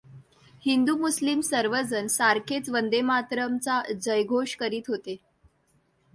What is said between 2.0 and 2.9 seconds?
सारखेच